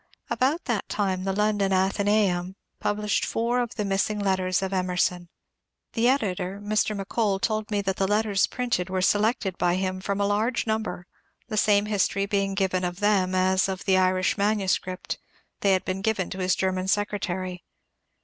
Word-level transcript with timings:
About 0.31 0.65
that 0.65 0.89
time 0.89 1.25
the 1.25 1.31
London 1.31 1.71
^^ 1.71 1.75
Athenaeum" 1.75 2.55
published 2.79 3.23
four 3.23 3.59
of 3.59 3.75
the 3.75 3.85
missing 3.85 4.17
let 4.17 4.37
ters 4.37 4.63
of 4.63 4.73
Emerson. 4.73 5.29
The 5.93 6.07
editor, 6.09 6.59
Mr. 6.59 6.99
McCoU, 6.99 7.39
told 7.39 7.69
me 7.69 7.81
that 7.81 7.97
the 7.97 8.07
letters 8.07 8.47
printed 8.47 8.89
were 8.89 9.03
selected 9.03 9.59
by 9.59 9.75
him 9.75 10.01
from 10.01 10.19
a 10.19 10.25
large 10.25 10.65
number, 10.65 11.05
the 11.49 11.55
same 11.55 11.85
history 11.85 12.25
being 12.25 12.55
given 12.55 12.83
of 12.83 12.99
them 12.99 13.35
as 13.35 13.69
of 13.69 13.85
the 13.85 13.95
Irish 13.95 14.39
manuscript,— 14.39 15.19
they 15.61 15.73
had 15.73 15.85
been 15.85 16.01
given 16.01 16.31
to 16.31 16.39
his 16.39 16.55
German 16.55 16.87
secretaiy. 16.87 17.61